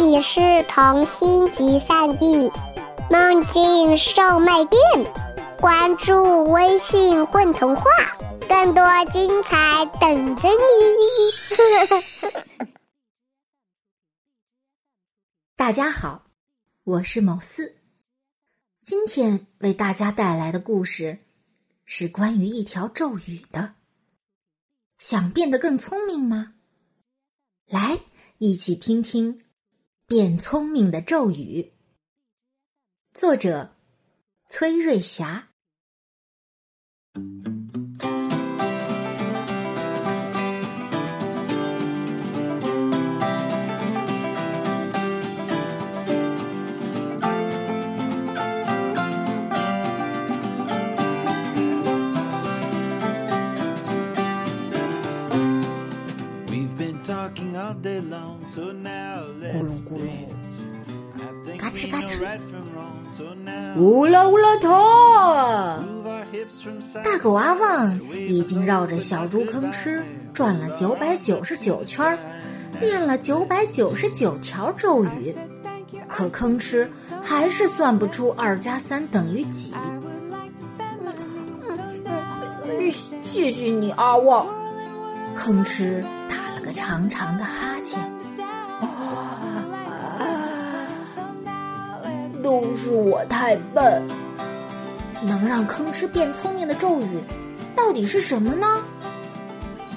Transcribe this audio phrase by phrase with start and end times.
[0.00, 2.50] 这里是童心集散地，
[3.10, 4.80] 梦境售卖店。
[5.60, 7.84] 关注微信“混童话”，
[8.48, 8.82] 更多
[9.12, 10.56] 精彩等着你。
[15.54, 16.30] 大家好，
[16.84, 17.76] 我是某四，
[18.82, 21.18] 今天为大家带来的故事
[21.84, 23.74] 是关于一条咒语的。
[24.96, 26.54] 想变得更聪明吗？
[27.66, 28.00] 来，
[28.38, 29.42] 一起听听。
[30.10, 31.72] 变聪明的咒语，
[33.14, 33.76] 作者
[34.48, 35.49] 崔瑞霞。
[57.20, 57.34] 咕
[59.62, 60.08] 噜咕噜，
[61.58, 62.24] 嘎吱嘎吱，
[63.76, 64.70] 乌拉乌拉头！
[67.04, 72.18] 大狗阿旺已经绕着小猪吭哧转了九百九十九圈，
[72.80, 75.34] 念了九百九十九条咒语，
[76.08, 76.88] 可吭哧
[77.22, 79.74] 还是算不出二加三等于几。
[83.22, 84.46] 谢谢你，阿旺。
[85.36, 86.02] 吭哧
[86.60, 88.00] 个长长的哈欠。
[92.42, 94.02] 都是我太笨。
[95.22, 97.20] 能让吭哧变聪明的咒语，
[97.76, 98.66] 到底是什么呢？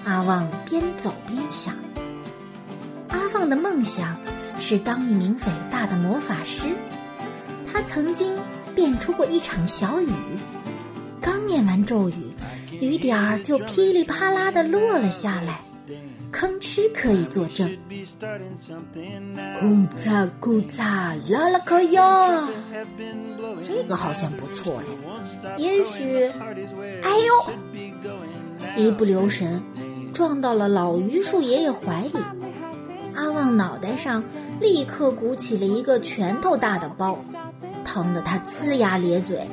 [0.03, 1.73] 阿旺边走边想。
[3.07, 4.17] 阿旺的梦想
[4.59, 6.65] 是当一名伟大的魔法师。
[7.71, 8.37] 他曾经
[8.75, 10.11] 变出过一场小雨，
[11.21, 12.35] 刚念完咒语，
[12.71, 15.61] 雨点儿就噼里啪啦的落了下来。
[16.33, 17.69] 吭哧可以作证。
[19.59, 22.49] 库嚓库嚓，拉拉可呀！
[23.61, 25.55] 这个好像不错哎。
[25.57, 26.25] 也许，
[27.03, 28.83] 哎呦！
[28.83, 29.61] 一不留神，
[30.11, 32.13] 撞到了老榆树爷爷怀里。
[33.15, 34.23] 阿旺脑袋上
[34.59, 37.19] 立刻鼓起了一个拳头大的包，
[37.85, 39.47] 疼得他呲牙咧嘴。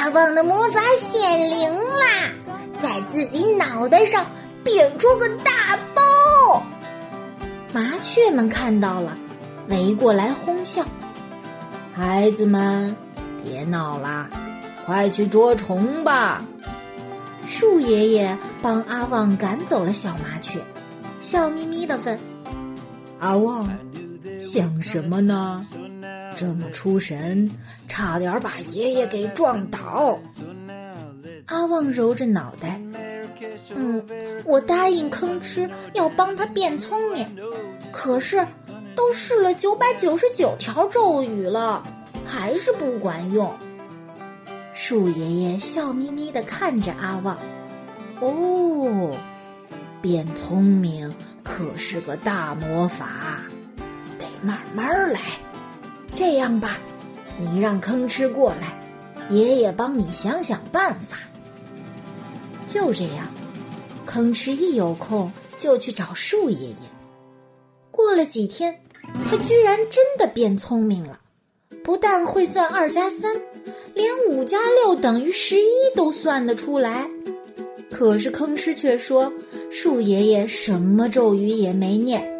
[0.00, 2.32] 阿旺的魔法显灵啦，
[2.78, 4.24] 在自己脑袋上
[4.64, 6.62] 变出个大包。
[7.74, 9.18] 麻雀们看到了，
[9.68, 10.86] 围过来哄笑。
[11.94, 12.96] 孩子们，
[13.42, 14.30] 别闹啦，
[14.86, 16.46] 快去捉虫吧。
[17.46, 20.60] 树爷爷帮阿旺赶走了小麻雀，
[21.20, 22.18] 笑眯眯的问
[23.20, 23.68] ：“阿旺，
[24.40, 25.62] 想什么呢？”
[26.36, 27.50] 这么出神，
[27.88, 30.18] 差点把爷爷给撞倒。
[31.46, 32.80] 阿旺揉着脑袋，
[33.74, 34.04] 嗯，
[34.44, 37.26] 我答应吭哧要帮他变聪明，
[37.90, 38.46] 可是
[38.94, 41.82] 都试了九百九十九条咒语了，
[42.24, 43.52] 还是不管用。
[44.72, 47.36] 树爷爷笑眯眯的看着阿旺，
[48.20, 49.16] 哦，
[50.00, 53.42] 变聪明可是个大魔法，
[54.18, 55.20] 得慢慢来。
[56.14, 56.78] 这样吧，
[57.38, 58.78] 你让吭哧过来，
[59.30, 61.18] 爷爷帮你想想办法。
[62.66, 63.26] 就这样，
[64.06, 66.74] 吭哧一有空就去找树爷爷。
[67.90, 68.80] 过了几天，
[69.28, 71.20] 他居然真的变聪明了，
[71.82, 73.34] 不但会算二加三，
[73.94, 77.10] 连五加六等于十一都算得出来。
[77.90, 79.32] 可是吭哧却说，
[79.70, 82.39] 树爷爷什么咒语也没念。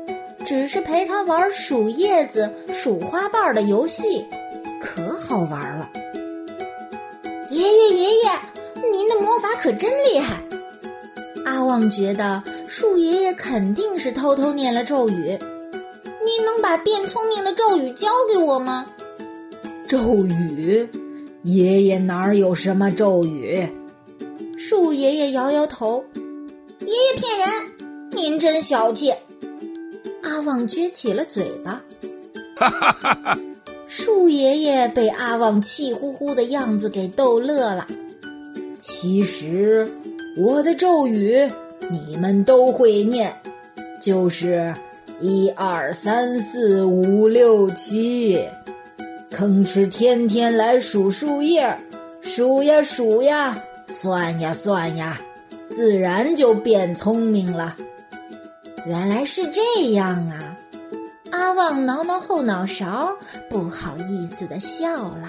[0.50, 4.26] 只是陪他玩数叶子、数花瓣的游戏，
[4.80, 5.88] 可好玩了。
[7.50, 8.30] 爷爷，爷爷，
[8.90, 10.42] 您的魔法可真厉害！
[11.44, 15.38] 阿旺觉得树爷爷肯定是偷偷念了咒语。
[16.24, 18.84] 您能把变聪明的咒语教给我吗？
[19.86, 20.90] 咒语？
[21.44, 23.68] 爷爷哪有什么咒语？
[24.58, 26.04] 树爷爷摇摇头。
[26.80, 27.48] 爷爷骗人！
[28.10, 29.12] 您真小气。
[30.40, 31.82] 阿旺撅起了嘴巴，
[32.56, 33.38] 哈哈哈哈
[33.86, 37.86] 树爷爷被阿旺气呼呼的样子给逗乐了。
[38.78, 39.86] 其实
[40.38, 41.46] 我的咒语
[41.90, 43.30] 你们都会念，
[44.00, 44.72] 就是
[45.20, 48.42] 一二三四五六七。
[49.30, 51.76] 吭哧天天来数树叶，
[52.22, 53.54] 数呀数呀，
[53.88, 55.20] 算呀算呀，
[55.68, 57.76] 自然就变聪明了。
[58.86, 60.56] 原来是这样啊！
[61.32, 63.12] 阿旺挠挠后脑勺，
[63.48, 65.28] 不好意思的笑了。